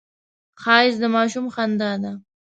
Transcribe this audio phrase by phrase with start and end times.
[0.61, 2.11] ښایست د ماشوم خندا ده